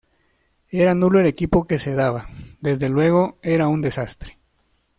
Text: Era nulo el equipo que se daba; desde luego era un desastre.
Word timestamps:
Era 0.71 0.95
nulo 0.95 1.19
el 1.19 1.27
equipo 1.27 1.67
que 1.67 1.77
se 1.77 1.93
daba; 1.93 2.27
desde 2.59 2.89
luego 2.89 3.37
era 3.43 3.67
un 3.67 3.83
desastre. 3.83 4.39